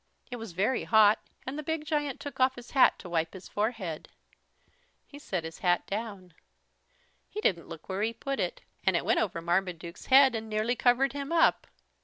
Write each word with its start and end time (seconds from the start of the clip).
It 0.31 0.37
was 0.37 0.53
very 0.53 0.85
hot 0.85 1.19
and 1.45 1.59
the 1.59 1.61
big 1.61 1.85
giant 1.85 2.19
took 2.19 2.39
off 2.39 2.55
his 2.55 2.71
hat 2.71 2.97
to 2.97 3.07
wipe 3.09 3.33
his 3.35 3.47
forehead. 3.47 4.09
He 5.05 5.19
set 5.19 5.43
his 5.43 5.59
hat 5.59 5.85
down. 5.85 6.33
He 7.29 7.39
didn't 7.39 7.69
look 7.69 7.87
where 7.87 8.01
he 8.01 8.11
put 8.11 8.39
it 8.39 8.61
and 8.83 8.95
it 8.95 9.05
went 9.05 9.19
over 9.19 9.43
Marmaduke's 9.43 10.07
head 10.07 10.33
and 10.33 10.49
nearly 10.49 10.75
covered 10.75 11.13
him 11.13 11.31
up. 11.31 11.67